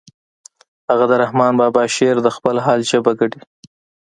هغه 0.89 1.05
د 1.11 1.13
رحمن 1.23 1.53
بابا 1.61 1.83
شعر 1.95 2.17
د 2.23 2.27
خپل 2.35 2.55
حال 2.65 2.79
ژبه 2.89 3.11
ګڼي 3.19 3.41